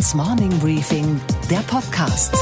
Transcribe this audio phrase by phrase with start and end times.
[0.00, 2.34] Handelsblatts Morning Briefing, der Podcast.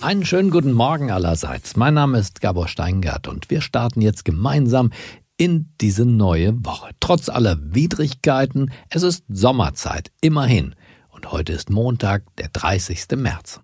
[0.00, 1.76] Einen schönen guten Morgen allerseits.
[1.76, 4.92] Mein Name ist Gabor Steingart und wir starten jetzt gemeinsam
[5.36, 6.90] in diese neue Woche.
[7.00, 10.76] Trotz aller Widrigkeiten, es ist Sommerzeit, immerhin.
[11.10, 13.06] Und heute ist Montag, der 30.
[13.16, 13.60] März.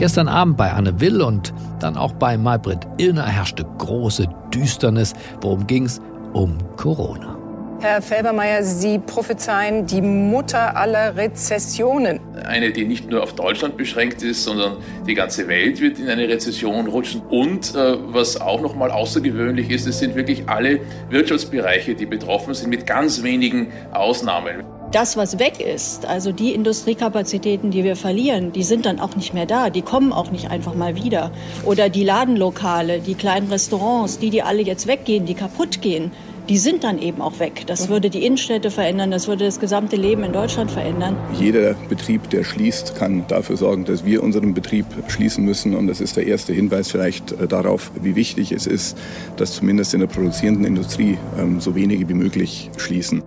[0.00, 5.12] Gestern Abend bei Anne Will und dann auch bei Maybrit Illner herrschte große Düsternis.
[5.42, 6.00] Worum ging's?
[6.32, 7.36] Um Corona.
[7.80, 12.18] Herr Felbermeier, Sie prophezeien die Mutter aller Rezessionen.
[12.46, 16.26] Eine, die nicht nur auf Deutschland beschränkt ist, sondern die ganze Welt wird in eine
[16.26, 17.20] Rezession rutschen.
[17.28, 20.80] Und äh, was auch noch mal außergewöhnlich ist, es sind wirklich alle
[21.10, 27.70] Wirtschaftsbereiche, die betroffen sind, mit ganz wenigen Ausnahmen das, was weg ist, also die Industriekapazitäten,
[27.70, 29.70] die wir verlieren, die sind dann auch nicht mehr da.
[29.70, 31.30] Die kommen auch nicht einfach mal wieder.
[31.64, 36.10] Oder die Ladenlokale, die kleinen Restaurants, die, die alle jetzt weggehen, die kaputt gehen,
[36.48, 37.62] die sind dann eben auch weg.
[37.68, 41.16] Das würde die Innenstädte verändern, das würde das gesamte Leben in Deutschland verändern.
[41.38, 45.76] Jeder Betrieb, der schließt, kann dafür sorgen, dass wir unseren Betrieb schließen müssen.
[45.76, 48.98] Und das ist der erste Hinweis vielleicht äh, darauf, wie wichtig es ist,
[49.36, 53.22] dass zumindest in der produzierenden Industrie ähm, so wenige wie möglich schließen.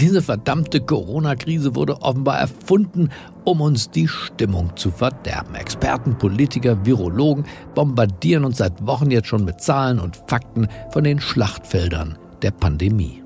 [0.00, 3.10] Diese verdammte Corona-Krise wurde offenbar erfunden,
[3.44, 5.54] um uns die Stimmung zu verderben.
[5.54, 11.20] Experten, Politiker, Virologen bombardieren uns seit Wochen jetzt schon mit Zahlen und Fakten von den
[11.20, 13.22] Schlachtfeldern der Pandemie.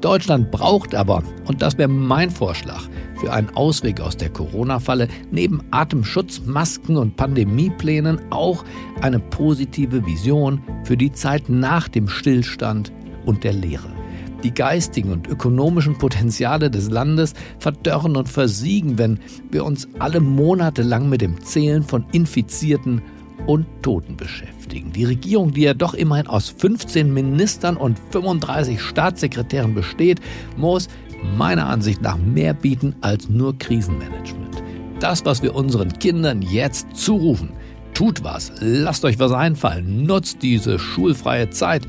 [0.00, 2.82] Deutschland braucht aber, und das wäre mein Vorschlag,
[3.18, 8.64] für einen Ausweg aus der Corona-Falle neben Atemschutz, Masken und Pandemieplänen auch
[9.00, 12.92] eine positive Vision für die Zeit nach dem Stillstand
[13.24, 13.88] und der Lehre.
[14.42, 19.18] Die geistigen und ökonomischen Potenziale des Landes verdörren und versiegen, wenn
[19.50, 23.02] wir uns alle Monate lang mit dem Zählen von Infizierten
[23.46, 24.92] und Toten beschäftigen.
[24.92, 30.20] Die Regierung, die ja doch immerhin aus 15 Ministern und 35 Staatssekretären besteht,
[30.56, 30.88] muss
[31.36, 34.62] meiner Ansicht nach mehr bieten als nur Krisenmanagement.
[35.00, 37.50] Das, was wir unseren Kindern jetzt zurufen,
[37.96, 41.88] Tut was, lasst euch was einfallen, nutzt diese schulfreie Zeit.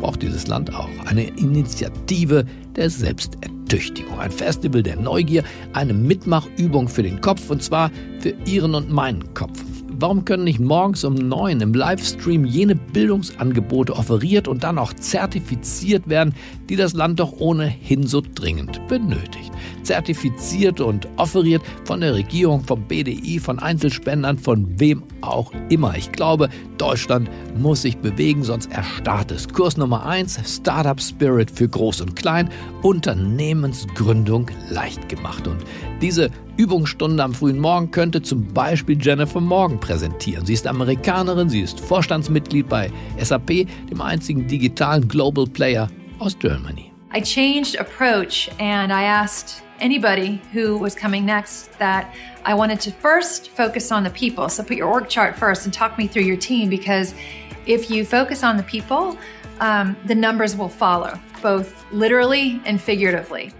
[0.00, 7.02] Braucht dieses Land auch eine Initiative der Selbstertüchtigung, ein Festival der Neugier, eine Mitmachübung für
[7.02, 9.62] den Kopf und zwar für Ihren und meinen Kopf.
[10.02, 16.08] Warum können nicht morgens um neun im Livestream jene Bildungsangebote offeriert und dann auch zertifiziert
[16.08, 16.34] werden,
[16.68, 19.52] die das Land doch ohnehin so dringend benötigt?
[19.84, 25.96] Zertifiziert und offeriert von der Regierung, vom BDI, von Einzelspendern, von wem auch immer.
[25.96, 26.48] Ich glaube,
[26.78, 29.48] Deutschland muss sich bewegen, sonst erstarrt es.
[29.48, 32.50] Kurs Nummer eins: Startup Spirit für Groß und Klein,
[32.82, 35.46] Unternehmensgründung leicht gemacht.
[35.46, 35.58] Und
[36.00, 36.28] diese
[36.62, 40.46] Übungsstunde am frühen Morgen könnte zum Beispiel Jennifer Morgan präsentieren.
[40.46, 42.88] Sie ist Amerikanerin, sie ist Vorstandsmitglied bei
[43.20, 45.88] SAP, dem einzigen digitalen Global Player
[46.20, 46.92] aus Germany.
[47.12, 52.06] I changed approach and I asked anybody who was coming next that
[52.46, 54.48] I wanted to first focus on the people.
[54.48, 57.12] So put your org chart first and talk me through your team because
[57.66, 59.18] if you focus on the people,
[59.58, 63.52] um, the numbers will follow, both literally and figuratively.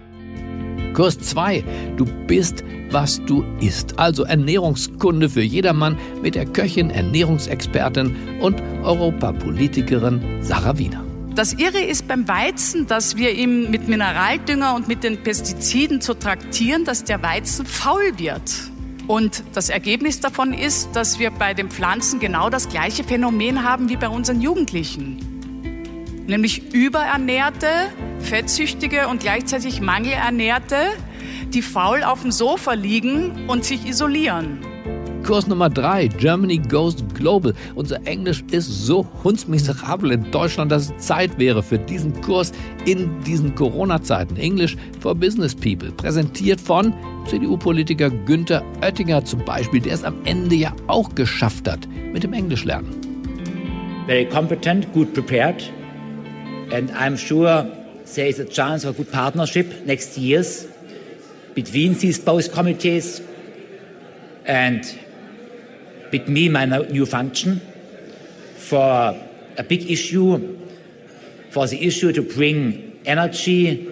[0.93, 1.95] Kurs 2.
[1.97, 3.99] Du bist, was du isst.
[3.99, 11.03] Also Ernährungskunde für jedermann mit der Köchin, Ernährungsexpertin und Europapolitikerin Sarah Wiener.
[11.35, 16.13] Das Irre ist beim Weizen, dass wir ihm mit Mineraldünger und mit den Pestiziden zu
[16.13, 18.41] traktieren, dass der Weizen faul wird.
[19.07, 23.89] Und das Ergebnis davon ist, dass wir bei den Pflanzen genau das gleiche Phänomen haben
[23.89, 25.33] wie bei unseren Jugendlichen
[26.27, 27.67] nämlich überernährte,
[28.19, 30.77] fettsüchtige und gleichzeitig mangelernährte,
[31.53, 34.59] die faul auf dem Sofa liegen und sich isolieren.
[35.23, 37.53] Kurs Nummer 3, Germany Goes Global.
[37.75, 42.51] Unser Englisch ist so hundsmiserabel in Deutschland, dass es Zeit wäre für diesen Kurs
[42.85, 44.35] in diesen Corona-Zeiten.
[44.35, 45.91] English for Business People.
[45.91, 46.93] Präsentiert von
[47.27, 52.33] CDU-Politiker Günther Oettinger zum Beispiel, der es am Ende ja auch geschafft hat mit dem
[52.33, 52.89] Englischlernen.
[54.07, 55.71] Very competent, good prepared.
[56.73, 57.65] And I'm sure
[58.13, 60.67] there is a chance a good partnership next years
[61.55, 63.21] between these both committees
[64.45, 64.83] and
[66.11, 67.61] with me, my new function,
[68.57, 69.15] for
[69.57, 70.39] a big issue,
[71.51, 73.89] for the issue to bring energy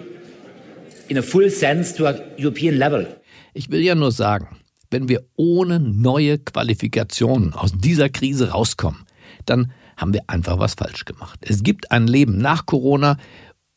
[1.08, 3.06] in a full sense to a European level.
[3.54, 4.56] Ich will ja nur sagen,
[4.90, 9.04] wenn wir ohne neue Qualifikationen aus dieser Krise rauskommen,
[9.46, 11.38] dann haben wir einfach was falsch gemacht.
[11.42, 13.18] Es gibt ein Leben nach Corona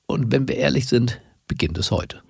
[0.07, 2.24] und wenn wir ehrlich sind, beginnt es heute.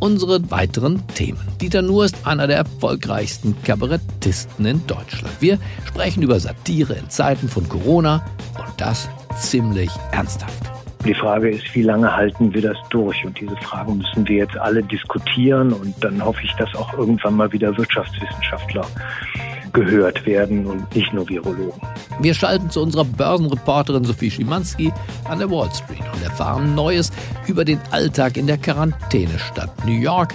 [0.00, 1.40] Unsere weiteren Themen.
[1.60, 5.40] Dieter Nuhr ist einer der erfolgreichsten Kabarettisten in Deutschland.
[5.40, 8.24] Wir sprechen über Satire in Zeiten von Corona
[8.58, 9.08] und das
[9.38, 10.70] ziemlich ernsthaft.
[11.04, 13.24] Die Frage ist, wie lange halten wir das durch?
[13.26, 15.72] Und diese Fragen müssen wir jetzt alle diskutieren.
[15.74, 18.86] Und dann hoffe ich, dass auch irgendwann mal wieder Wirtschaftswissenschaftler
[19.74, 21.80] gehört werden und nicht nur Virologen.
[22.20, 24.92] Wir schalten zu unserer Börsenreporterin Sophie Schimanski
[25.24, 27.12] an der Wall Street und erfahren Neues
[27.46, 30.32] über den Alltag in der Quarantänestadt New York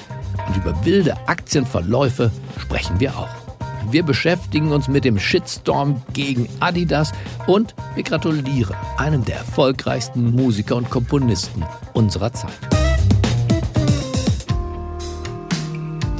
[0.48, 3.30] und über wilde Aktienverläufe sprechen wir auch.
[3.92, 7.12] Wir beschäftigen uns mit dem Shitstorm gegen Adidas
[7.48, 11.64] und wir gratulieren einem der erfolgreichsten Musiker und Komponisten
[11.94, 12.52] unserer Zeit.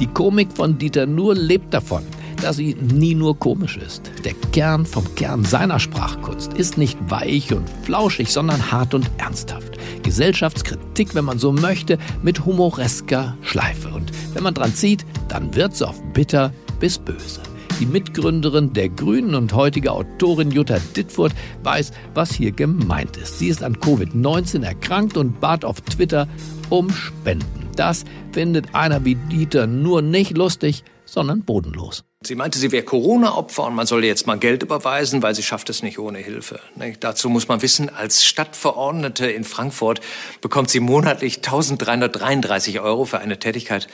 [0.00, 2.02] Die Komik von Dieter Nuhr lebt davon,
[2.40, 4.10] dass sie nie nur komisch ist.
[4.24, 9.78] Der Kern vom Kern seiner Sprachkunst ist nicht weich und flauschig, sondern hart und ernsthaft.
[10.02, 13.88] Gesellschaftskritik, wenn man so möchte, mit humoresker Schleife.
[13.90, 17.40] Und wenn man dran zieht, dann wird's oft bitter bis böse.
[17.80, 21.32] Die Mitgründerin der Grünen und heutige Autorin Jutta Dittfurt
[21.62, 23.38] weiß, was hier gemeint ist.
[23.38, 26.28] Sie ist an Covid-19 erkrankt und bat auf Twitter
[26.68, 27.68] um Spenden.
[27.76, 32.04] Das findet einer wie Dieter nur nicht lustig, sondern bodenlos.
[32.22, 35.70] Sie meinte, sie wäre Corona-Opfer und man solle jetzt mal Geld überweisen, weil sie schafft
[35.70, 36.60] es nicht ohne Hilfe.
[37.00, 40.02] Dazu muss man wissen, als Stadtverordnete in Frankfurt
[40.42, 43.88] bekommt sie monatlich 1333 Euro für eine Tätigkeit,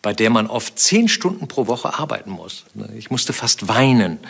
[0.00, 2.64] bei der man oft zehn Stunden pro Woche arbeiten muss.
[2.96, 4.20] Ich musste fast weinen,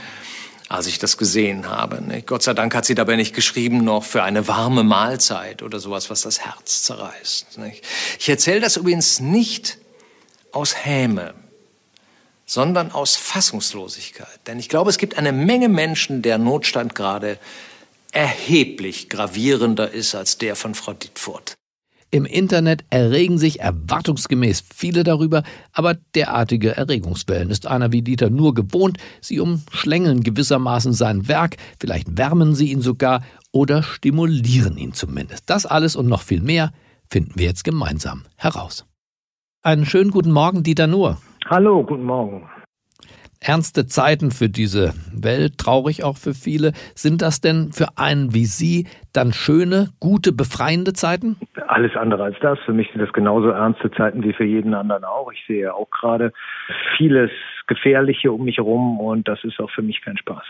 [0.68, 2.02] als ich das gesehen habe.
[2.26, 6.10] Gott sei Dank hat sie dabei nicht geschrieben, noch für eine warme Mahlzeit oder sowas,
[6.10, 7.60] was das Herz zerreißt.
[8.18, 9.78] Ich erzähle das übrigens nicht
[10.50, 11.45] aus Häme
[12.46, 14.40] sondern aus Fassungslosigkeit.
[14.46, 17.38] Denn ich glaube, es gibt eine Menge Menschen, der Notstand gerade
[18.12, 21.56] erheblich gravierender ist als der von Frau Dittfurt.
[22.12, 28.54] Im Internet erregen sich erwartungsgemäß viele darüber, aber derartige Erregungswellen ist einer wie Dieter nur
[28.54, 28.98] gewohnt.
[29.20, 35.50] Sie umschlängeln gewissermaßen sein Werk, vielleicht wärmen sie ihn sogar oder stimulieren ihn zumindest.
[35.50, 36.72] Das alles und noch viel mehr
[37.10, 38.86] finden wir jetzt gemeinsam heraus.
[39.62, 41.20] Einen schönen guten Morgen, Dieter Nuhr.
[41.48, 42.50] Hallo, guten Morgen.
[43.40, 46.72] Ernste Zeiten für diese Welt, traurig auch für viele.
[46.96, 51.36] Sind das denn für einen wie Sie dann schöne, gute, befreiende Zeiten?
[51.68, 52.58] Alles andere als das.
[52.66, 55.30] Für mich sind das genauso ernste Zeiten wie für jeden anderen auch.
[55.30, 56.32] Ich sehe auch gerade
[56.96, 57.30] vieles
[57.68, 60.44] Gefährliche um mich herum und das ist auch für mich kein Spaß.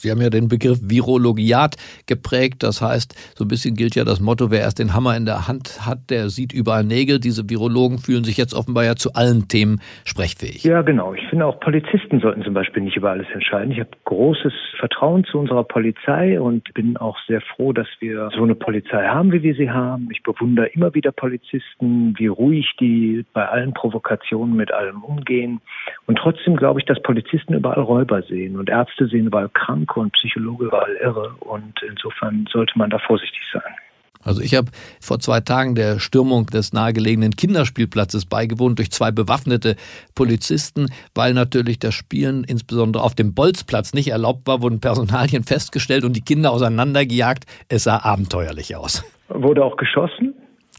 [0.00, 1.76] Sie haben ja den Begriff Virologiat
[2.06, 2.62] geprägt.
[2.62, 5.46] Das heißt, so ein bisschen gilt ja das Motto, wer erst den Hammer in der
[5.46, 7.20] Hand hat, der sieht überall Nägel.
[7.20, 10.64] Diese Virologen fühlen sich jetzt offenbar ja zu allen Themen sprechfähig.
[10.64, 11.12] Ja, genau.
[11.12, 13.72] Ich finde auch Polizisten sollten zum Beispiel nicht über alles entscheiden.
[13.72, 18.42] Ich habe großes Vertrauen zu unserer Polizei und bin auch sehr froh, dass wir so
[18.42, 20.08] eine Polizei haben, wie wir sie haben.
[20.10, 25.60] Ich bewundere immer wieder Polizisten, wie ruhig die bei allen Provokationen mit allem umgehen.
[26.06, 30.00] Und trotzdem glaube ich, dass Polizisten überall Räuber sehen und Ärzte sehen überall krank Kranke
[30.00, 31.34] und Psychologe überall irre.
[31.40, 33.74] Und insofern sollte man da vorsichtig sein.
[34.22, 34.70] Also ich habe
[35.00, 39.76] vor zwei Tagen der Stürmung des nahegelegenen Kinderspielplatzes beigewohnt durch zwei bewaffnete
[40.14, 46.04] Polizisten, weil natürlich das Spielen insbesondere auf dem Bolzplatz nicht erlaubt war, wurden Personalien festgestellt
[46.04, 47.46] und die Kinder auseinandergejagt.
[47.68, 49.04] Es sah abenteuerlich aus.
[49.30, 50.29] Wurde auch geschossen?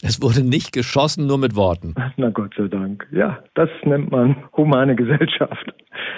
[0.03, 1.93] Es wurde nicht geschossen, nur mit Worten.
[2.17, 3.07] Na Gott sei Dank.
[3.11, 5.73] Ja, das nennt man humane Gesellschaft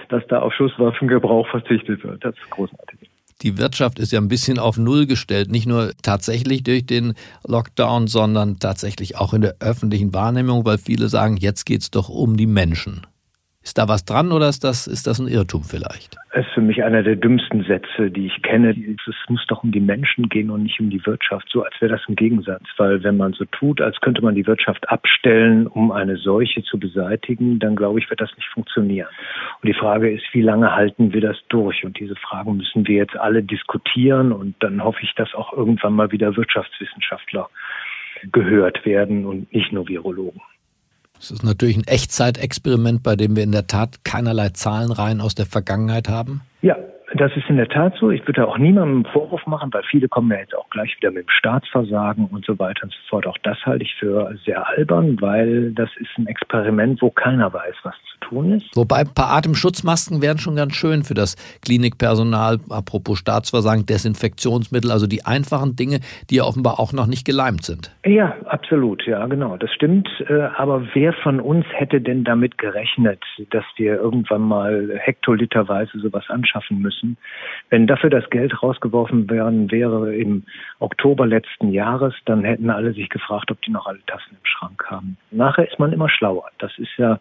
[0.10, 2.24] dass da auf Schusswaffengebrauch verzichtet wird.
[2.24, 3.10] Das ist großartig.
[3.42, 7.14] Die Wirtschaft ist ja ein bisschen auf Null gestellt, nicht nur tatsächlich durch den
[7.46, 12.10] Lockdown, sondern tatsächlich auch in der öffentlichen Wahrnehmung, weil viele sagen, jetzt geht es doch
[12.10, 13.06] um die Menschen.
[13.64, 16.18] Ist da was dran oder ist das, ist das ein Irrtum vielleicht?
[16.34, 18.72] Das ist für mich einer der dümmsten Sätze, die ich kenne.
[18.72, 21.48] Es muss doch um die Menschen gehen und nicht um die Wirtschaft.
[21.50, 22.64] So als wäre das ein Gegensatz.
[22.76, 26.78] Weil wenn man so tut, als könnte man die Wirtschaft abstellen, um eine Seuche zu
[26.78, 29.08] beseitigen, dann glaube ich, wird das nicht funktionieren.
[29.62, 31.86] Und die Frage ist, wie lange halten wir das durch?
[31.86, 34.34] Und diese Fragen müssen wir jetzt alle diskutieren.
[34.34, 37.50] Und dann hoffe ich, dass auch irgendwann mal wieder Wirtschaftswissenschaftler
[38.34, 40.42] gehört werden und nicht nur Virologen.
[41.24, 45.46] Es ist natürlich ein Echtzeitexperiment, bei dem wir in der Tat keinerlei Zahlenreihen aus der
[45.46, 46.42] Vergangenheit haben.
[46.62, 46.76] Ja,
[47.16, 48.12] das ist in der Tat so.
[48.12, 51.12] Ich würde auch niemandem einen Vorwurf machen, weil viele kommen ja jetzt auch gleich wieder
[51.12, 53.26] mit dem Staatsversagen und so weiter und so fort.
[53.26, 57.76] Auch das halte ich für sehr albern, weil das ist ein Experiment, wo keiner weiß,
[57.84, 57.96] was
[58.34, 58.76] tun ist.
[58.76, 65.08] Wobei ein paar Atemschutzmasken wären schon ganz schön für das Klinikpersonal, apropos Staatsversagen, Desinfektionsmittel, also
[65.08, 66.00] die einfachen Dinge,
[66.30, 67.96] die ja offenbar auch noch nicht geleimt sind.
[68.06, 70.10] Ja, absolut, ja, genau, das stimmt.
[70.28, 73.20] Äh, aber wer von uns hätte denn damit gerechnet,
[73.52, 77.18] dass wir irgendwann mal hektoliterweise sowas anschaffen müssen?
[77.70, 80.44] Wenn dafür das Geld rausgeworfen werden wäre im
[80.80, 84.84] Oktober letzten Jahres, dann hätten alle sich gefragt, ob die noch alle Tassen im Schrank
[84.90, 85.18] haben.
[85.32, 86.50] Nachher ist man immer schlauer.
[86.60, 87.20] Das ist ja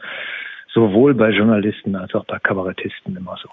[0.73, 3.49] sowohl bei Journalisten als auch bei Kabarettisten immer so.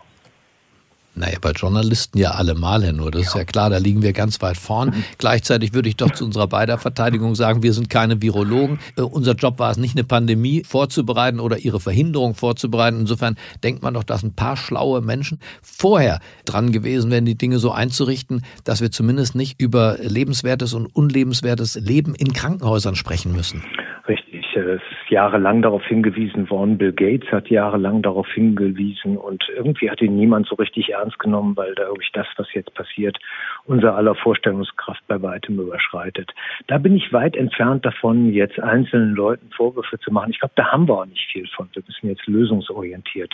[1.16, 3.12] Naja, bei Journalisten ja allemal, Herr Nur.
[3.12, 3.28] Das ja.
[3.28, 4.90] ist ja klar, da liegen wir ganz weit vorn.
[4.90, 5.04] Mhm.
[5.18, 8.80] Gleichzeitig würde ich doch zu unserer beider Verteidigung sagen, wir sind keine Virologen.
[8.96, 13.02] Äh, unser Job war es nicht, eine Pandemie vorzubereiten oder ihre Verhinderung vorzubereiten.
[13.02, 17.60] Insofern denkt man doch, dass ein paar schlaue Menschen vorher dran gewesen wären, die Dinge
[17.60, 23.64] so einzurichten, dass wir zumindest nicht über lebenswertes und unlebenswertes Leben in Krankenhäusern sprechen müssen.
[24.08, 24.46] Richtig.
[24.56, 26.78] Es ist jahrelang darauf hingewiesen worden.
[26.78, 31.56] Bill Gates hat jahrelang darauf hingewiesen und irgendwie hat ihn niemand so richtig ernst genommen,
[31.58, 33.18] weil da wirklich das, was jetzt passiert,
[33.66, 36.32] unser aller Vorstellungskraft bei weitem überschreitet.
[36.68, 40.32] Da bin ich weit entfernt davon, jetzt einzelnen Leuten Vorwürfe zu machen.
[40.32, 41.70] Ich glaube, da haben wir auch nicht viel von.
[41.74, 43.34] Wir müssen jetzt lösungsorientiert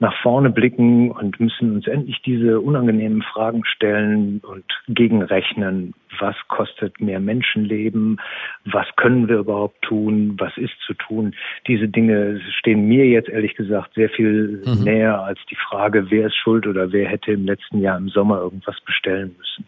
[0.00, 5.94] nach vorne blicken und müssen uns endlich diese unangenehmen Fragen stellen und gegenrechnen.
[6.18, 8.20] Was kostet mehr Menschenleben?
[8.64, 10.34] Was können wir überhaupt tun?
[10.38, 11.34] Was ist zu tun?
[11.66, 14.84] Diese Dinge stehen mir jetzt ehrlich gesagt sehr viel mhm.
[14.84, 18.38] näher als die Frage, wer ist schuld oder wer hätte im letzten Jahr im Sommer
[18.38, 19.64] irgendwas bestellen müssen.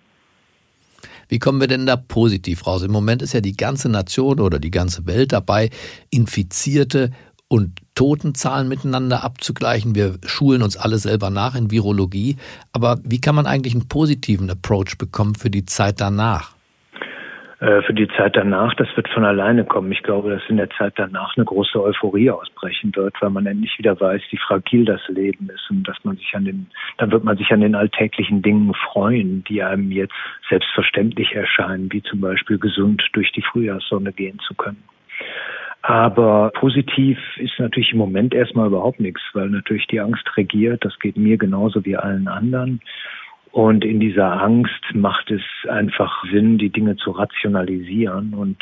[1.29, 2.83] Wie kommen wir denn da positiv raus?
[2.83, 5.71] Im Moment ist ja die ganze Nation oder die ganze Welt dabei,
[6.11, 7.11] Infizierte
[7.49, 9.95] und Totenzahlen miteinander abzugleichen.
[9.95, 12.37] Wir schulen uns alle selber nach in Virologie.
[12.73, 16.57] Aber wie kann man eigentlich einen positiven Approach bekommen für die Zeit danach?
[17.59, 19.91] Äh, für die Zeit danach, das wird von alleine kommen.
[19.91, 23.79] Ich glaube, dass in der Zeit danach eine große Euphorie ausbrechen wird, weil man endlich
[23.79, 26.67] wieder weiß, wie fragil das Leben ist und dass man sich an den,
[26.99, 30.13] dann wird man sich an den alltäglichen Dingen freuen, die einem jetzt
[30.51, 34.83] selbstverständlich erscheinen, wie zum Beispiel gesund durch die Frühjahrssonne gehen zu können.
[35.89, 40.85] Aber positiv ist natürlich im Moment erstmal überhaupt nichts, weil natürlich die Angst regiert.
[40.85, 42.81] Das geht mir genauso wie allen anderen.
[43.53, 48.61] Und in dieser Angst macht es einfach Sinn, die Dinge zu rationalisieren und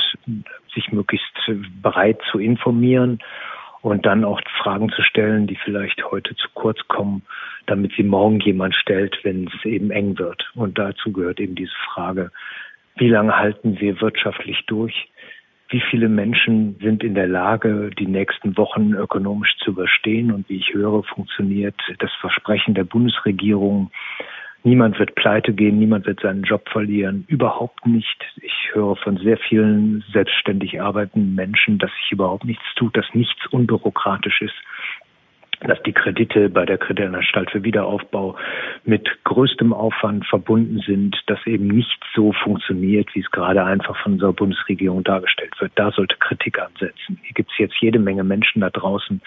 [0.75, 1.33] sich möglichst
[1.81, 3.21] bereit zu informieren
[3.81, 7.23] und dann auch Fragen zu stellen, die vielleicht heute zu kurz kommen,
[7.65, 10.51] damit sie morgen jemand stellt, wenn es eben eng wird.
[10.55, 12.31] Und dazu gehört eben diese Frage,
[12.97, 15.09] wie lange halten wir wirtschaftlich durch?
[15.69, 20.31] Wie viele Menschen sind in der Lage, die nächsten Wochen ökonomisch zu überstehen.
[20.31, 23.91] Und wie ich höre, funktioniert das Versprechen der Bundesregierung,
[24.63, 27.25] niemand wird pleite gehen, niemand wird seinen Job verlieren.
[27.29, 28.25] Überhaupt nicht.
[28.43, 33.47] Ich höre von sehr vielen selbstständig arbeitenden Menschen, dass sich überhaupt nichts tut, dass nichts
[33.49, 34.55] unbürokratisch ist
[35.61, 38.37] dass die Kredite bei der Kreditanstalt für Wiederaufbau
[38.85, 44.15] mit größtem Aufwand verbunden sind, dass eben nicht so funktioniert, wie es gerade einfach von
[44.15, 45.73] unserer Bundesregierung dargestellt wird.
[45.75, 47.19] Da sollte Kritik ansetzen.
[47.23, 49.21] Hier gibt es jetzt jede Menge Menschen da draußen,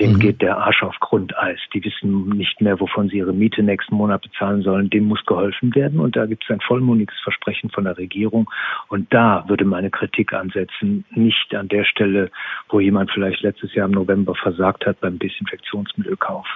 [0.00, 0.20] denen mhm.
[0.20, 1.60] geht der Arsch auf Grundeis.
[1.74, 4.90] Die wissen nicht mehr, wovon sie ihre Miete nächsten Monat bezahlen sollen.
[4.90, 8.50] Dem muss geholfen werden und da gibt es ein vollmundiges Versprechen von der Regierung.
[8.88, 12.30] Und da würde meine Kritik ansetzen, nicht an der Stelle,
[12.68, 16.46] wo jemand vielleicht letztes Jahr im November versagt hat beim Desinfektion Desinfektionsmittelkauf.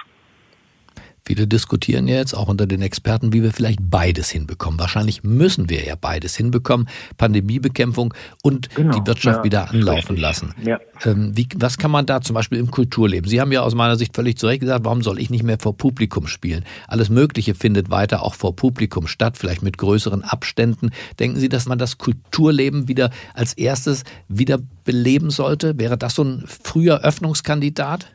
[1.23, 4.79] Viele diskutieren ja jetzt auch unter den Experten, wie wir vielleicht beides hinbekommen.
[4.79, 6.89] Wahrscheinlich müssen wir ja beides hinbekommen.
[7.17, 10.19] Pandemiebekämpfung und genau, die Wirtschaft ja, wieder anlaufen richtig.
[10.19, 10.55] lassen.
[10.65, 10.79] Ja.
[11.05, 13.29] Ähm, wie, was kann man da zum Beispiel im Kulturleben?
[13.29, 15.59] Sie haben ja aus meiner Sicht völlig zu Recht gesagt, warum soll ich nicht mehr
[15.59, 16.65] vor Publikum spielen?
[16.87, 20.89] Alles Mögliche findet weiter auch vor Publikum statt, vielleicht mit größeren Abständen.
[21.19, 25.77] Denken Sie, dass man das Kulturleben wieder als erstes wieder beleben sollte?
[25.77, 28.07] Wäre das so ein früher Öffnungskandidat?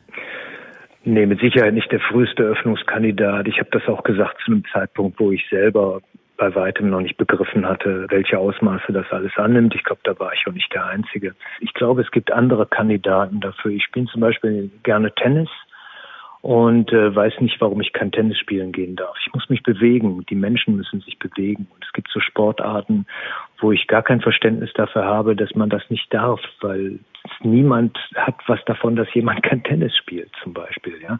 [1.09, 3.47] Nee, mit Sicherheit nicht der früheste Öffnungskandidat.
[3.47, 6.01] Ich habe das auch gesagt zu einem Zeitpunkt, wo ich selber
[6.35, 9.73] bei weitem noch nicht begriffen hatte, welche Ausmaße das alles annimmt.
[9.73, 11.33] Ich glaube, da war ich auch nicht der Einzige.
[11.61, 13.71] Ich glaube, es gibt andere Kandidaten dafür.
[13.71, 15.47] Ich spiele zum Beispiel gerne Tennis
[16.41, 19.15] und äh, weiß nicht, warum ich kein Tennis spielen gehen darf.
[19.25, 20.25] Ich muss mich bewegen.
[20.29, 21.67] Die Menschen müssen sich bewegen.
[21.73, 23.05] Und es gibt so Sportarten,
[23.59, 26.99] wo ich gar kein Verständnis dafür habe, dass man das nicht darf, weil
[27.41, 31.17] niemand hat was davon, dass jemand kein Tennis spielt, zum Beispiel, ja.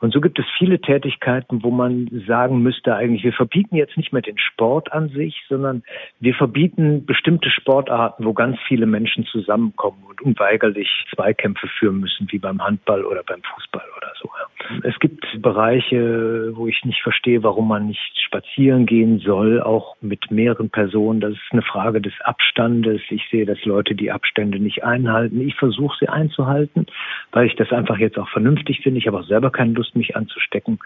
[0.00, 4.12] Und so gibt es viele Tätigkeiten, wo man sagen müsste eigentlich, wir verbieten jetzt nicht
[4.12, 5.82] mehr den Sport an sich, sondern
[6.20, 12.38] wir verbieten bestimmte Sportarten, wo ganz viele Menschen zusammenkommen und unweigerlich Zweikämpfe führen müssen, wie
[12.38, 14.28] beim Handball oder beim Fußball oder so.
[14.28, 14.88] Ja.
[14.88, 20.30] Es gibt Bereiche, wo ich nicht verstehe, warum man nicht spazieren gehen soll, auch mit
[20.30, 21.20] mehreren Personen.
[21.20, 23.00] Das ist eine Frage des Abstandes.
[23.10, 26.86] Ich sehe, dass Leute die Abstände nicht einhalten Ich versuche sie einzuhalten,
[27.32, 28.98] weil ich das einfach jetzt auch vernünftig finde.
[28.98, 30.78] Ich habe auch selber keine Lust, mich anzustecken.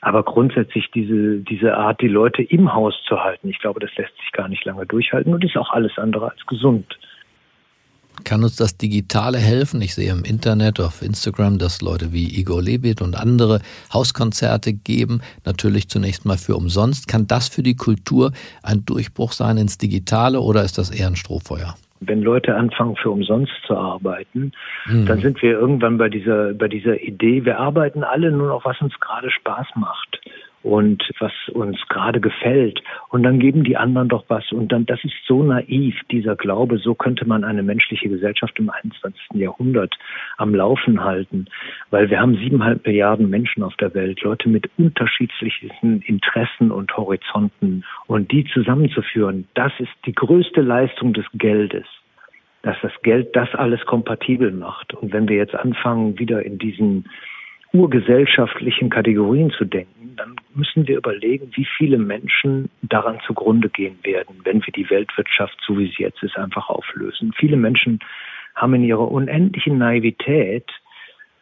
[0.00, 4.16] Aber grundsätzlich diese, diese Art, die Leute im Haus zu halten, ich glaube, das lässt
[4.16, 6.98] sich gar nicht lange durchhalten und ist auch alles andere als gesund.
[8.24, 9.80] Kann uns das Digitale helfen?
[9.80, 13.60] Ich sehe im Internet, auf Instagram, dass Leute wie Igor Levit und andere
[13.92, 17.08] Hauskonzerte geben, natürlich zunächst mal für umsonst.
[17.08, 18.32] Kann das für die Kultur
[18.62, 21.76] ein Durchbruch sein ins Digitale oder ist das eher ein Strohfeuer?
[22.00, 24.52] Wenn Leute anfangen, für umsonst zu arbeiten,
[24.86, 25.06] mhm.
[25.06, 28.80] dann sind wir irgendwann bei dieser, bei dieser Idee, wir arbeiten alle nur noch, was
[28.80, 30.20] uns gerade Spaß macht
[30.68, 32.82] und was uns gerade gefällt.
[33.08, 34.52] Und dann geben die anderen doch was.
[34.52, 38.68] Und dann, das ist so naiv, dieser Glaube, so könnte man eine menschliche Gesellschaft im
[38.68, 39.18] 21.
[39.32, 39.94] Jahrhundert
[40.36, 41.46] am Laufen halten.
[41.88, 47.84] Weil wir haben siebeneinhalb Milliarden Menschen auf der Welt, Leute mit unterschiedlichen Interessen und Horizonten.
[48.06, 51.86] Und die zusammenzuführen, das ist die größte Leistung des Geldes
[52.62, 54.92] dass das Geld das alles kompatibel macht.
[54.92, 57.08] Und wenn wir jetzt anfangen, wieder in diesen
[57.72, 64.36] urgesellschaftlichen Kategorien zu denken, dann müssen wir überlegen, wie viele Menschen daran zugrunde gehen werden,
[64.44, 67.32] wenn wir die Weltwirtschaft, so wie sie jetzt ist, einfach auflösen.
[67.36, 68.00] Viele Menschen
[68.54, 70.64] haben in ihrer unendlichen Naivität,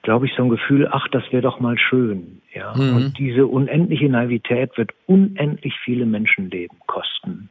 [0.02, 2.42] glaube ich, so ein Gefühl, ach, das wäre doch mal schön.
[2.52, 2.75] Ja?
[2.76, 2.97] Mhm.
[2.97, 7.49] Und diese unendliche Naivität wird unendlich viele Menschenleben kosten,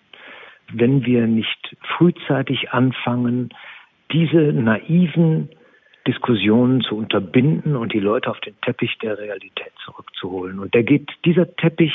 [0.71, 3.49] wenn wir nicht frühzeitig anfangen,
[4.11, 5.49] diese naiven
[6.07, 10.59] Diskussionen zu unterbinden und die Leute auf den Teppich der Realität zurückzuholen.
[10.59, 11.93] Und der geht, dieser Teppich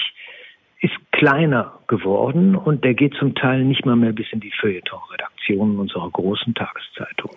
[0.81, 5.79] ist kleiner geworden und der geht zum Teil nicht mal mehr bis in die Feuilleton-Redaktionen
[5.79, 7.37] unserer großen Tageszeitungen.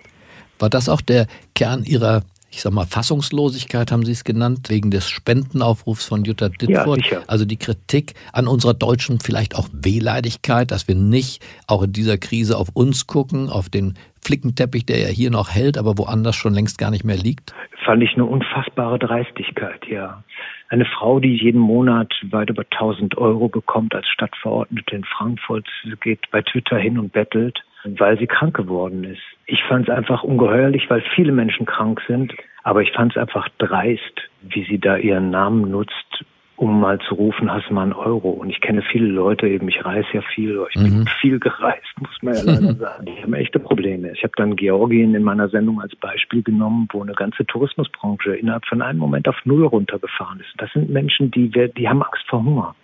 [0.60, 2.24] War das auch der Kern Ihrer
[2.54, 7.06] ich sag mal, Fassungslosigkeit haben Sie es genannt, wegen des Spendenaufrufs von Jutta Dittfurt.
[7.10, 11.94] Ja, also die Kritik an unserer deutschen vielleicht auch Wehleidigkeit, dass wir nicht auch in
[11.94, 16.36] dieser Krise auf uns gucken, auf den Flickenteppich, der ja hier noch hält, aber woanders
[16.36, 17.54] schon längst gar nicht mehr liegt?
[17.84, 20.24] Fand ich eine unfassbare Dreistigkeit, ja.
[20.70, 25.68] Eine Frau, die jeden Monat weit über 1000 Euro bekommt als Stadtverordnete in Frankfurt,
[26.02, 29.22] geht bei Twitter hin und bettelt, weil sie krank geworden ist.
[29.46, 32.34] Ich fand es einfach ungeheuerlich, weil viele Menschen krank sind,
[32.64, 36.24] aber ich fand es einfach dreist, wie sie da ihren Namen nutzt,
[36.56, 38.30] um mal zu rufen, hast du mal einen Euro?
[38.30, 41.08] Und ich kenne viele Leute eben, ich reise ja viel, ich bin mhm.
[41.20, 43.06] viel gereist, muss man ja leider sagen.
[43.06, 44.12] Die haben echte Probleme.
[44.12, 48.66] Ich habe dann Georgien in meiner Sendung als Beispiel genommen, wo eine ganze Tourismusbranche innerhalb
[48.66, 50.54] von einem Moment auf Null runtergefahren ist.
[50.58, 52.76] Das sind Menschen, die, die haben Angst vor Hunger.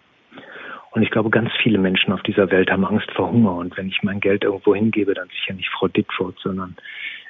[0.92, 3.56] Und ich glaube, ganz viele Menschen auf dieser Welt haben Angst vor Hunger.
[3.56, 6.76] Und wenn ich mein Geld irgendwo hingebe, dann sicher nicht Frau Ditford, sondern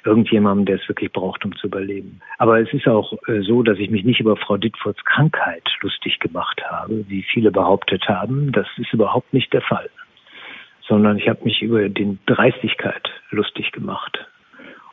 [0.04, 2.20] irgendjemandem, der es wirklich braucht, um zu überleben.
[2.38, 6.18] Aber es ist auch äh, so, dass ich mich nicht über Frau Dittfords Krankheit lustig
[6.20, 8.50] gemacht habe, wie viele behauptet haben.
[8.52, 9.90] Das ist überhaupt nicht der Fall.
[10.88, 14.26] Sondern ich habe mich über die Dreistigkeit lustig gemacht.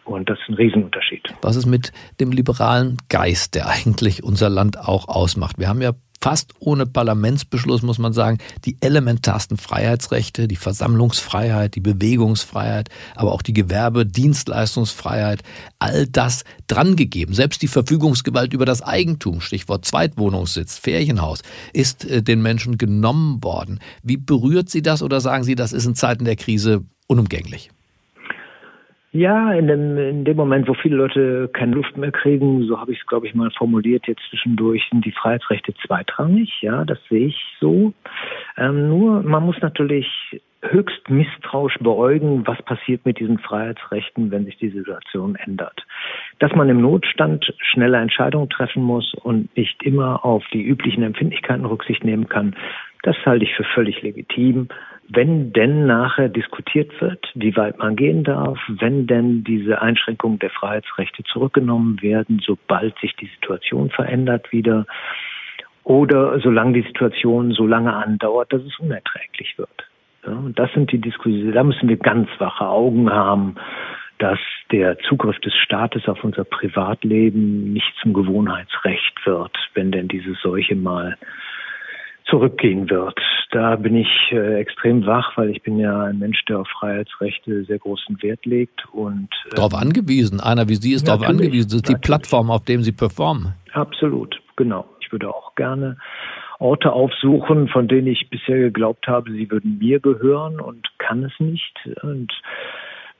[0.04, 1.34] Und das ist ein Riesenunterschied.
[1.42, 5.58] Was ist mit dem liberalen Geist, der eigentlich unser Land auch ausmacht?
[5.58, 5.92] Wir haben ja
[6.28, 13.42] fast ohne Parlamentsbeschluss, muss man sagen, die elementarsten Freiheitsrechte, die Versammlungsfreiheit, die Bewegungsfreiheit, aber auch
[13.42, 15.42] die Gewerbe, Dienstleistungsfreiheit,
[15.80, 17.34] all das drangegeben.
[17.34, 23.80] Selbst die Verfügungsgewalt über das Eigentum, Stichwort Zweitwohnungssitz, Ferienhaus, ist äh, den Menschen genommen worden.
[24.04, 27.70] Wie berührt Sie das oder sagen Sie, das ist in Zeiten der Krise unumgänglich?
[29.18, 32.92] Ja, in dem, in dem Moment, wo viele Leute keine Luft mehr kriegen, so habe
[32.92, 36.62] ich es, glaube ich, mal formuliert, jetzt zwischendurch sind die Freiheitsrechte zweitrangig.
[36.62, 37.94] Ja, das sehe ich so.
[38.58, 40.08] Ähm, nur, man muss natürlich
[40.62, 45.84] höchst misstrauisch beäugen, was passiert mit diesen Freiheitsrechten, wenn sich die Situation ändert.
[46.38, 51.66] Dass man im Notstand schnelle Entscheidungen treffen muss und nicht immer auf die üblichen Empfindlichkeiten
[51.66, 52.56] Rücksicht nehmen kann,
[53.02, 54.68] das halte ich für völlig legitim
[55.10, 60.50] wenn denn nachher diskutiert wird, wie weit man gehen darf, wenn denn diese Einschränkungen der
[60.50, 64.86] Freiheitsrechte zurückgenommen werden, sobald sich die Situation verändert wieder
[65.84, 69.89] oder solange die Situation so lange andauert, dass es unerträglich wird.
[70.26, 73.56] Ja, und das sind die Diskussionen, da müssen wir ganz wache Augen haben,
[74.17, 74.39] dass
[74.72, 80.76] der Zugriff des Staates auf unser Privatleben nicht zum Gewohnheitsrecht wird, wenn denn diese Seuche
[80.76, 81.17] mal
[82.30, 83.20] zurückgehen wird.
[83.52, 87.63] Da bin ich äh, extrem wach, weil ich bin ja ein Mensch, der auf Freiheitsrechte
[87.63, 90.40] sehr großen Wert legt und äh, darauf angewiesen.
[90.40, 91.70] Einer wie Sie ist darauf angewiesen.
[91.70, 93.54] Das ist die Plattform, auf dem Sie performen.
[93.74, 94.86] Absolut, genau.
[95.00, 95.98] Ich würde auch gerne
[96.60, 101.34] Orte aufsuchen, von denen ich bisher geglaubt habe, sie würden mir gehören und kann es
[101.40, 101.74] nicht.
[102.02, 102.34] Und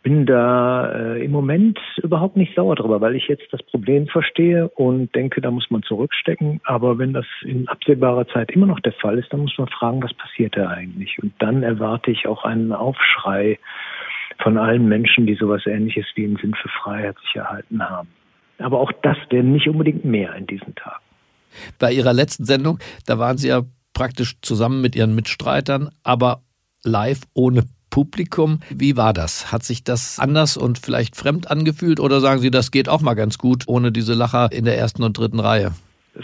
[0.04, 4.70] bin da äh, im Moment überhaupt nicht sauer drüber, weil ich jetzt das Problem verstehe
[4.70, 6.62] und denke, da muss man zurückstecken.
[6.64, 10.02] Aber wenn das in absehbarer Zeit immer noch der Fall ist, dann muss man fragen,
[10.02, 11.18] was passiert da eigentlich?
[11.22, 13.60] Und dann erwarte ich auch einen Aufschrei
[14.42, 18.10] von allen Menschen, die sowas ähnliches wie einen Sinn für Freiheit sich erhalten haben.
[18.60, 21.04] Aber auch das werden nicht unbedingt mehr in diesen Tagen.
[21.80, 26.42] Bei Ihrer letzten Sendung, da waren Sie ja praktisch zusammen mit Ihren Mitstreitern, aber
[26.84, 28.60] live ohne Publikum.
[28.70, 29.52] Wie war das?
[29.52, 33.16] Hat sich das anders und vielleicht fremd angefühlt oder sagen Sie, das geht auch mal
[33.16, 35.72] ganz gut ohne diese Lacher in der ersten und dritten Reihe?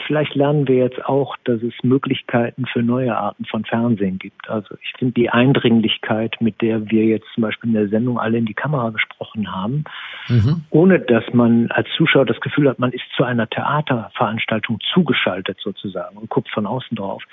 [0.07, 4.49] Vielleicht lernen wir jetzt auch, dass es Möglichkeiten für neue Arten von Fernsehen gibt.
[4.49, 8.37] Also ich finde die Eindringlichkeit, mit der wir jetzt zum Beispiel in der Sendung alle
[8.37, 9.83] in die Kamera gesprochen haben,
[10.29, 10.63] mhm.
[10.71, 16.17] ohne dass man als Zuschauer das Gefühl hat, man ist zu einer Theaterveranstaltung zugeschaltet sozusagen
[16.17, 17.23] und guckt von außen drauf.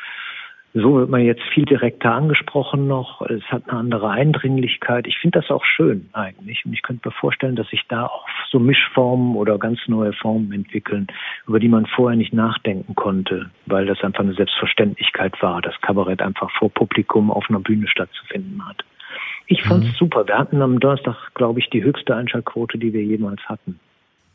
[0.73, 3.23] So wird man jetzt viel direkter angesprochen noch.
[3.23, 5.09] Es hat eine andere Eindringlichkeit.
[5.09, 6.65] Ich finde das auch schön eigentlich.
[6.65, 10.53] Und ich könnte mir vorstellen, dass sich da auch so Mischformen oder ganz neue Formen
[10.53, 11.09] entwickeln,
[11.49, 16.23] über die man vorher nicht nachdenken konnte, weil das einfach eine Selbstverständlichkeit war, dass Kabarett
[16.23, 18.85] einfach vor Publikum auf einer Bühne stattzufinden hat.
[19.49, 19.97] Ich fand es mhm.
[19.97, 20.29] super.
[20.29, 23.81] Wir hatten am Donnerstag, glaube ich, die höchste Einschaltquote, die wir jemals hatten.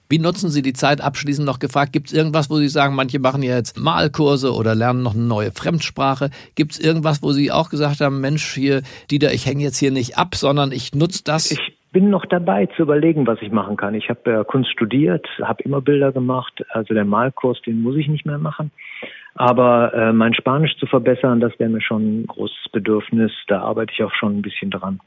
[0.09, 1.01] Wie nutzen Sie die Zeit?
[1.01, 4.75] Abschließend noch gefragt, gibt es irgendwas, wo Sie sagen, manche machen ja jetzt Malkurse oder
[4.75, 6.29] lernen noch eine neue Fremdsprache?
[6.55, 9.91] Gibt es irgendwas, wo Sie auch gesagt haben, Mensch, hier, Dieter, ich hänge jetzt hier
[9.91, 11.51] nicht ab, sondern ich nutze das?
[11.51, 13.95] Ich bin noch dabei zu überlegen, was ich machen kann.
[13.95, 18.07] Ich habe äh, Kunst studiert, habe immer Bilder gemacht, also der Malkurs, den muss ich
[18.07, 18.71] nicht mehr machen.
[19.37, 23.33] Aber äh, mein Spanisch zu verbessern, das wäre mir schon ein großes Bedürfnis.
[23.47, 25.01] Da arbeite ich auch schon ein bisschen dran.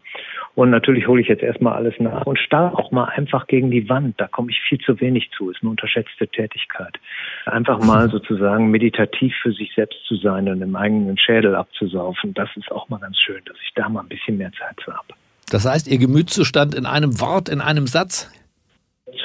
[0.55, 3.89] Und natürlich hole ich jetzt erstmal alles nach und starre auch mal einfach gegen die
[3.89, 4.21] Wand.
[4.21, 5.51] Da komme ich viel zu wenig zu.
[5.51, 6.99] Ist eine unterschätzte Tätigkeit.
[7.47, 12.35] Einfach mal sozusagen meditativ für sich selbst zu sein und im eigenen Schädel abzusaufen.
[12.35, 14.93] Das ist auch mal ganz schön, dass ich da mal ein bisschen mehr Zeit für
[14.93, 15.15] habe.
[15.51, 18.31] Das heißt, Ihr Gemütszustand in einem Wort, in einem Satz?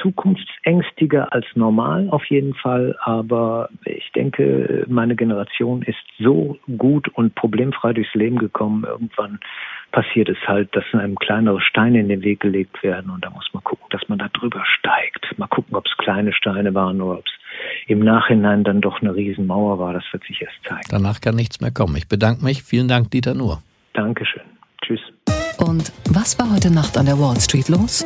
[0.02, 3.68] zukunftsängstiger als normal auf jeden Fall, aber
[4.14, 8.84] denke, meine Generation ist so gut und problemfrei durchs Leben gekommen.
[8.84, 9.40] Irgendwann
[9.92, 13.48] passiert es halt, dass einem kleinere Steine in den Weg gelegt werden und da muss
[13.52, 15.38] man gucken, dass man da drüber steigt.
[15.38, 17.32] Mal gucken, ob es kleine Steine waren oder ob es
[17.86, 19.92] im Nachhinein dann doch eine Riesenmauer war.
[19.92, 20.88] Das wird sich erst zeigen.
[20.90, 21.96] Danach kann nichts mehr kommen.
[21.96, 22.62] Ich bedanke mich.
[22.62, 23.62] Vielen Dank, Dieter Nuhr.
[23.92, 24.42] Dankeschön.
[24.82, 25.00] Tschüss.
[25.58, 28.04] Und was war heute Nacht an der Wall Street los?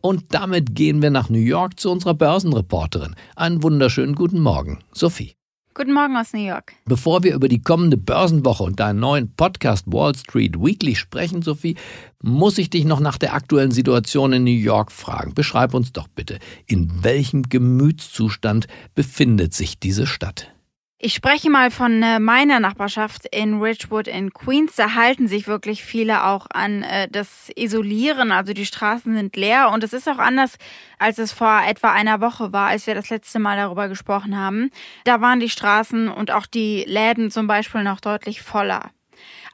[0.00, 3.14] Und damit gehen wir nach New York zu unserer Börsenreporterin.
[3.36, 5.34] Einen wunderschönen guten Morgen, Sophie.
[5.74, 6.72] Guten Morgen aus New York.
[6.86, 11.76] Bevor wir über die kommende Börsenwoche und deinen neuen Podcast Wall Street Weekly sprechen, Sophie,
[12.20, 15.34] muss ich dich noch nach der aktuellen Situation in New York fragen.
[15.34, 20.52] Beschreib uns doch bitte, in welchem Gemütszustand befindet sich diese Stadt?
[21.00, 24.74] Ich spreche mal von äh, meiner Nachbarschaft in Ridgewood in Queens.
[24.74, 28.32] Da halten sich wirklich viele auch an äh, das Isolieren.
[28.32, 30.56] Also die Straßen sind leer und es ist auch anders,
[30.98, 34.72] als es vor etwa einer Woche war, als wir das letzte Mal darüber gesprochen haben.
[35.04, 38.90] Da waren die Straßen und auch die Läden zum Beispiel noch deutlich voller.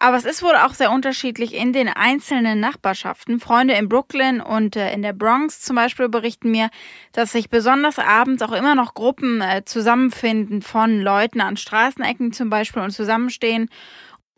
[0.05, 3.41] Aber es ist wohl auch sehr unterschiedlich in den einzelnen Nachbarschaften.
[3.41, 6.69] Freunde in Brooklyn und äh, in der Bronx zum Beispiel berichten mir,
[7.13, 12.51] dass sich besonders abends auch immer noch Gruppen äh, zusammenfinden von Leuten an Straßenecken zum
[12.51, 13.71] Beispiel und zusammenstehen.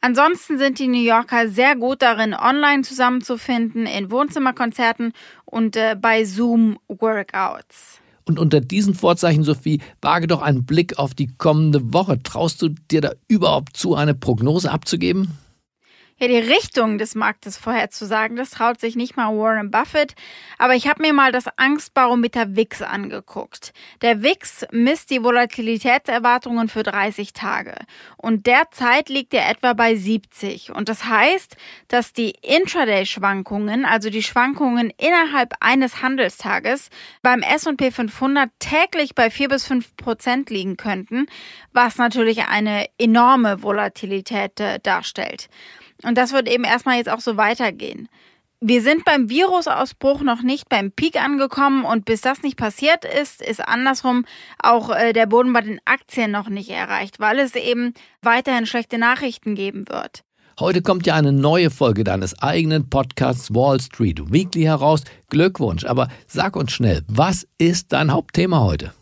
[0.00, 5.14] Ansonsten sind die New Yorker sehr gut darin, online zusammenzufinden, in Wohnzimmerkonzerten
[5.46, 7.98] und äh, bei Zoom-Workouts.
[8.24, 12.22] Und unter diesen Vorzeichen, Sophie, wage doch einen Blick auf die kommende Woche.
[12.22, 15.36] Traust du dir da überhaupt zu, eine Prognose abzugeben?
[16.18, 18.36] Ja, die Richtung des Marktes vorherzusagen.
[18.36, 20.14] Das traut sich nicht mal Warren Buffett.
[20.56, 23.74] Aber ich habe mir mal das Angstbarometer WIX angeguckt.
[24.00, 27.74] Der WIX misst die Volatilitätserwartungen für 30 Tage.
[28.16, 30.70] Und derzeit liegt er etwa bei 70.
[30.70, 31.56] Und das heißt,
[31.88, 36.88] dass die Intraday-Schwankungen, also die Schwankungen innerhalb eines Handelstages,
[37.20, 41.26] beim S&P 500 täglich bei 4 bis 5 Prozent liegen könnten,
[41.74, 45.48] was natürlich eine enorme Volatilität äh, darstellt.
[46.02, 48.08] Und das wird eben erstmal jetzt auch so weitergehen.
[48.60, 53.42] Wir sind beim Virusausbruch noch nicht beim Peak angekommen und bis das nicht passiert ist,
[53.42, 54.24] ist andersrum
[54.58, 58.96] auch äh, der Boden bei den Aktien noch nicht erreicht, weil es eben weiterhin schlechte
[58.96, 60.24] Nachrichten geben wird.
[60.58, 65.02] Heute kommt ja eine neue Folge deines eigenen Podcasts Wall Street Weekly heraus.
[65.28, 68.94] Glückwunsch, aber sag uns schnell, was ist dein Hauptthema heute?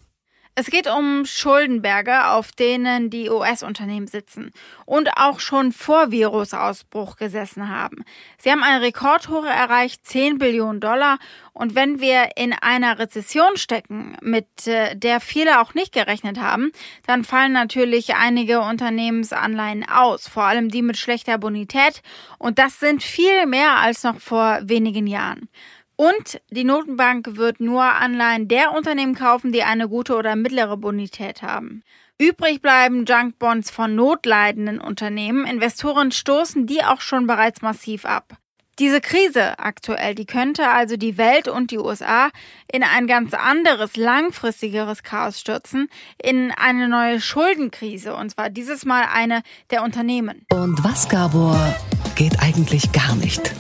[0.56, 4.52] Es geht um Schuldenberge, auf denen die US-Unternehmen sitzen
[4.86, 8.04] und auch schon vor Virusausbruch gesessen haben.
[8.38, 11.18] Sie haben eine Rekordhohe erreicht, 10 Billionen Dollar.
[11.54, 16.70] Und wenn wir in einer Rezession stecken, mit äh, der viele auch nicht gerechnet haben,
[17.04, 22.00] dann fallen natürlich einige Unternehmensanleihen aus, vor allem die mit schlechter Bonität.
[22.38, 25.48] Und das sind viel mehr als noch vor wenigen Jahren.
[25.96, 31.42] Und die Notenbank wird nur Anleihen der Unternehmen kaufen, die eine gute oder mittlere Bonität
[31.42, 31.83] haben.
[32.18, 35.46] Übrig bleiben Junkbonds von notleidenden Unternehmen.
[35.46, 38.37] Investoren stoßen die auch schon bereits massiv ab.
[38.80, 42.30] Diese Krise aktuell, die könnte also die Welt und die USA
[42.72, 45.88] in ein ganz anderes, langfristigeres Chaos stürzen,
[46.20, 50.44] in eine neue Schuldenkrise, und zwar dieses Mal eine der Unternehmen.
[50.50, 51.76] Und was, Gabor,
[52.16, 53.54] geht eigentlich gar nicht?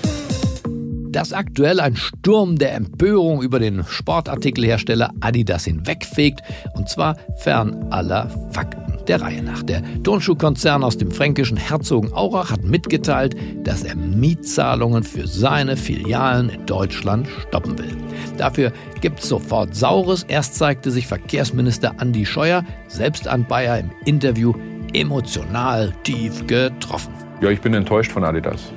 [1.14, 6.40] Dass aktuell ein Sturm der Empörung über den Sportartikelhersteller Adidas hinwegfegt,
[6.74, 8.98] und zwar fern aller Fakten.
[9.06, 9.62] Der Reihe nach.
[9.62, 16.64] Der Turnschuhkonzern aus dem fränkischen Herzogenaurach hat mitgeteilt, dass er Mietzahlungen für seine Filialen in
[16.64, 17.94] Deutschland stoppen will.
[18.38, 18.72] Dafür
[19.02, 20.24] gibt es sofort Saures.
[20.24, 24.54] Erst zeigte sich Verkehrsminister Andi Scheuer, selbst an Bayer im Interview,
[24.94, 27.12] emotional tief getroffen.
[27.40, 28.72] Ja, ich bin enttäuscht von Adidas.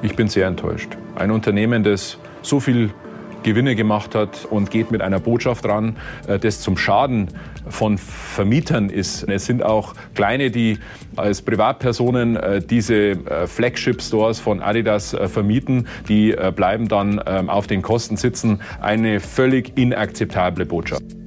[0.00, 0.96] Ich bin sehr enttäuscht.
[1.16, 2.90] Ein Unternehmen, das so viel
[3.42, 7.28] Gewinne gemacht hat und geht mit einer Botschaft ran, äh, das zum Schaden
[7.68, 9.28] von Vermietern ist.
[9.28, 10.78] Es sind auch kleine, die
[11.16, 17.82] als Privatpersonen äh, diese äh, Flagship-Stores von Adidas vermieten, die bleiben dann ähm, auf den
[17.82, 18.60] Kosten sitzen.
[18.80, 21.17] Eine völlig inakzeptable Botschaft.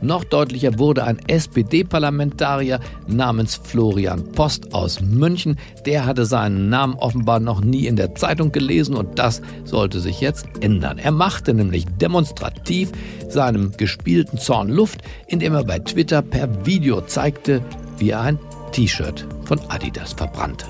[0.00, 5.58] Noch deutlicher wurde ein SPD-Parlamentarier namens Florian Post aus München.
[5.86, 10.20] Der hatte seinen Namen offenbar noch nie in der Zeitung gelesen und das sollte sich
[10.20, 10.98] jetzt ändern.
[10.98, 12.92] Er machte nämlich demonstrativ
[13.28, 17.60] seinem gespielten Zorn Luft, indem er bei Twitter per Video zeigte,
[17.98, 18.38] wie er ein
[18.72, 20.66] T-Shirt von Adidas verbrannte.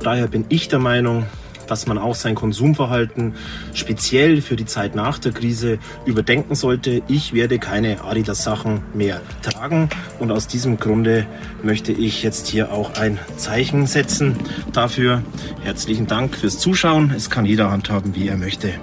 [0.00, 1.24] Daher bin ich der Meinung,
[1.72, 3.34] dass man auch sein Konsumverhalten
[3.72, 7.00] speziell für die Zeit nach der Krise überdenken sollte.
[7.08, 11.26] Ich werde keine Adidas-Sachen mehr tragen und aus diesem Grunde
[11.62, 14.36] möchte ich jetzt hier auch ein Zeichen setzen
[14.74, 15.22] dafür.
[15.62, 17.10] Herzlichen Dank fürs Zuschauen.
[17.16, 18.74] Es kann jeder handhaben, wie er möchte.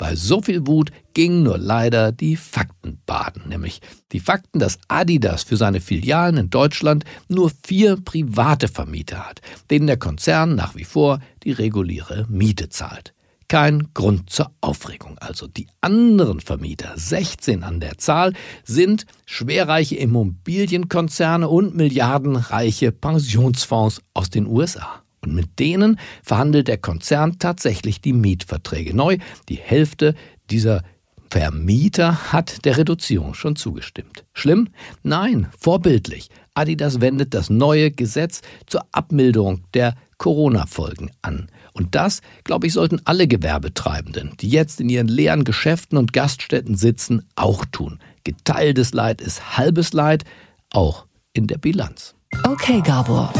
[0.00, 3.82] Bei so viel Wut gingen nur leider die Fakten baden, nämlich
[4.12, 9.86] die Fakten, dass Adidas für seine Filialen in Deutschland nur vier private Vermieter hat, denen
[9.86, 13.12] der Konzern nach wie vor die reguläre Miete zahlt.
[13.46, 15.18] Kein Grund zur Aufregung.
[15.18, 18.32] Also die anderen Vermieter, 16 an der Zahl,
[18.64, 25.02] sind schwerreiche Immobilienkonzerne und milliardenreiche Pensionsfonds aus den USA.
[25.22, 29.18] Und mit denen verhandelt der Konzern tatsächlich die Mietverträge neu.
[29.48, 30.14] Die Hälfte
[30.50, 30.82] dieser
[31.30, 34.24] Vermieter hat der Reduzierung schon zugestimmt.
[34.32, 34.68] Schlimm?
[35.02, 36.28] Nein, vorbildlich.
[36.54, 41.48] Adidas wendet das neue Gesetz zur Abmilderung der Corona-Folgen an.
[41.72, 46.74] Und das, glaube ich, sollten alle Gewerbetreibenden, die jetzt in ihren leeren Geschäften und Gaststätten
[46.74, 48.00] sitzen, auch tun.
[48.24, 50.24] Geteiltes Leid ist halbes Leid,
[50.70, 52.14] auch in der Bilanz.
[52.44, 53.32] Okay, Gabor.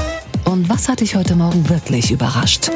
[0.45, 2.71] Und was hat dich heute Morgen wirklich überrascht?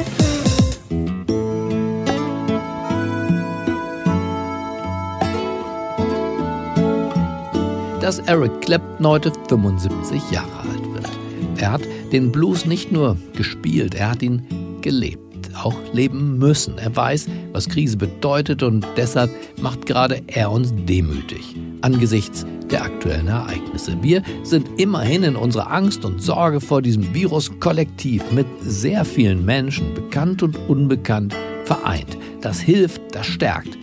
[8.01, 11.09] Dass Eric Clapton heute 75 Jahre alt wird.
[11.57, 14.43] Er hat den Blues nicht nur gespielt, er hat ihn
[14.81, 15.24] gelebt,
[15.55, 16.77] auch leben müssen.
[16.77, 23.27] Er weiß, was Krise bedeutet und deshalb macht gerade er uns demütig angesichts der aktuellen
[23.27, 23.95] Ereignisse.
[24.01, 29.45] Wir sind immerhin in unserer Angst und Sorge vor diesem Virus kollektiv mit sehr vielen
[29.45, 32.17] Menschen, bekannt und unbekannt, vereint.
[32.41, 33.77] Das hilft, das stärkt.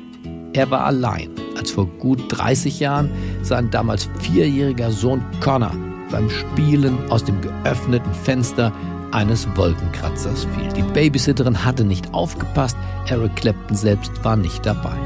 [0.52, 3.10] Er war allein, als vor gut 30 Jahren
[3.42, 5.74] sein damals vierjähriger Sohn Connor
[6.10, 8.72] beim Spielen aus dem geöffneten Fenster
[9.12, 10.68] eines Wolkenkratzers fiel.
[10.74, 14.96] Die Babysitterin hatte nicht aufgepasst, Eric Clapton selbst war nicht dabei.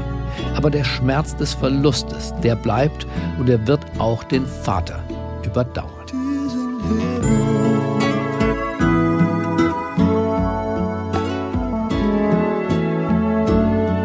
[0.55, 3.07] Aber der Schmerz des Verlustes, der bleibt
[3.39, 4.99] und er wird auch den Vater
[5.43, 5.91] überdauern.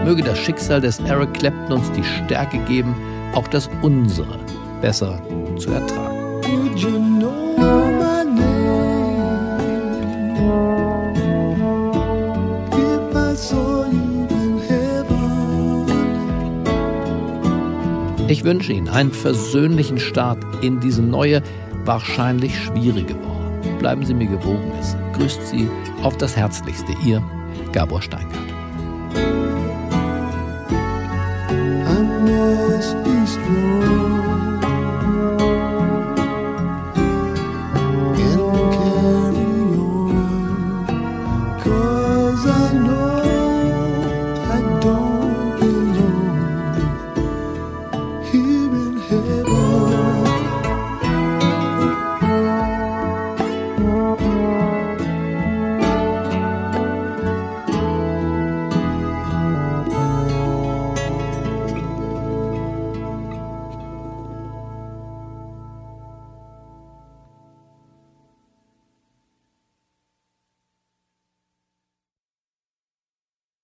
[0.04, 2.94] Möge das Schicksal des Eric Clapton uns die Stärke geben,
[3.34, 4.38] auch das unsere
[4.80, 5.22] besser
[5.56, 6.11] zu ertragen.
[18.32, 21.42] Ich wünsche Ihnen einen versöhnlichen Start in diese neue,
[21.84, 23.76] wahrscheinlich schwierige Woche.
[23.78, 24.72] Bleiben Sie mir gewogen.
[24.80, 25.68] Es grüßt Sie
[26.02, 26.92] auf das Herzlichste.
[27.04, 27.22] Ihr
[27.72, 28.32] Gabor Steingart.
[31.84, 34.21] I must.